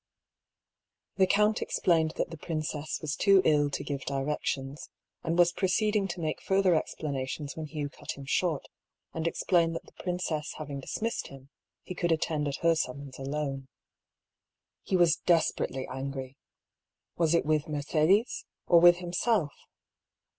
[1.19, 4.89] "The count explained that the princess was too ill to give directions,
[5.21, 8.67] and was proceeding to make further ex planations when Hugh cut him short,
[9.13, 11.51] and explained that the princess having dismissed him,
[11.83, 13.67] he could attend at her summons alone.
[14.81, 16.35] He was desperately angry—
[17.19, 19.53] was it with Mercedes, or with himself?